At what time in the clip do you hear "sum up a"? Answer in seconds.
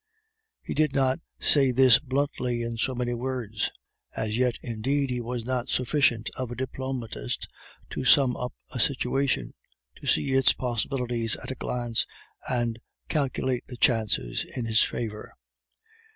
8.03-8.79